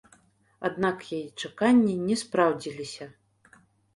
Аднак 0.67 0.97
яе 1.17 1.19
чаканні 1.41 1.93
не 2.07 2.15
спраўдзіліся. 2.23 3.05